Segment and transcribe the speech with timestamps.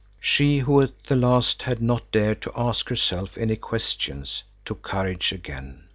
[0.19, 5.31] She, who at the last had not dared to ask herself any questions, took courage
[5.31, 5.89] again.